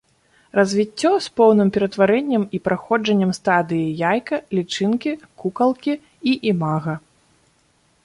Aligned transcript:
Развіццё 0.59 1.11
з 1.25 1.33
поўным 1.39 1.69
ператварэннем 1.75 2.43
і 2.59 2.61
праходжаннем 2.69 3.31
стадыі 3.41 3.93
яйка, 4.11 4.35
лічынкі, 4.61 5.11
кукалкі 5.45 5.93
і 6.01 6.31
імага. 6.55 7.01